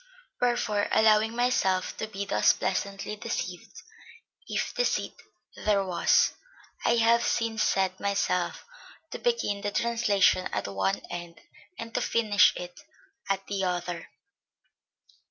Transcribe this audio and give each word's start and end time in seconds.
Wherefore, 0.41 0.87
allowing 0.91 1.35
myself 1.35 1.95
to 1.97 2.07
be 2.07 2.25
thus 2.25 2.53
pleasantly 2.53 3.15
deceived, 3.17 3.83
if 4.47 4.73
deceit 4.73 5.13
there 5.55 5.85
was, 5.85 6.31
I 6.83 6.95
have 6.95 7.23
since 7.23 7.61
set 7.61 7.99
myself 7.99 8.65
to 9.11 9.19
begin 9.19 9.61
the 9.61 9.69
translation 9.69 10.47
at 10.51 10.67
one 10.67 11.01
end 11.11 11.39
and 11.77 11.93
to 11.93 12.01
finish 12.01 12.51
it 12.55 12.79
at 13.29 13.45
the 13.45 13.63
other...." 13.63 14.09